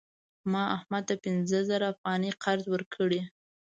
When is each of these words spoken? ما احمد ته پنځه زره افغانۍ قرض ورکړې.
ما 0.51 0.63
احمد 0.77 1.03
ته 1.09 1.15
پنځه 1.25 1.59
زره 1.69 1.85
افغانۍ 1.93 2.31
قرض 2.43 2.65
ورکړې. 2.73 3.21